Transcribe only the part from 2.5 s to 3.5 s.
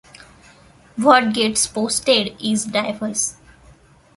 diverse.